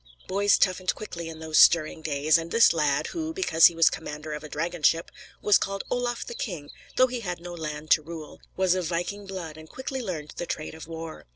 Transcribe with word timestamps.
Boys 0.27 0.57
toughened 0.57 0.95
quickly 0.95 1.29
in 1.29 1.37
those 1.37 1.59
stirring 1.59 2.01
days, 2.01 2.35
and 2.39 2.49
this 2.49 2.73
lad, 2.73 3.05
who, 3.13 3.35
because 3.35 3.67
he 3.67 3.75
was 3.75 3.91
commander 3.91 4.33
of 4.33 4.43
a 4.43 4.49
dragon 4.49 4.81
ship, 4.81 5.11
was 5.43 5.59
called 5.59 5.83
Olaf 5.91 6.25
the 6.25 6.33
King 6.33 6.71
though 6.95 7.05
he 7.05 7.19
had 7.19 7.39
no 7.39 7.53
land 7.53 7.91
to 7.91 8.01
rule 8.01 8.41
was 8.57 8.73
of 8.73 8.87
viking 8.87 9.27
blood, 9.27 9.57
and 9.57 9.69
quickly 9.69 10.01
learned 10.01 10.33
the 10.37 10.47
trade 10.47 10.73
of 10.73 10.87
war. 10.87 11.27